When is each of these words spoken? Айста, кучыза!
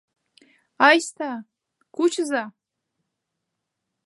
Айста, 0.87 1.31
кучыза! 1.95 2.43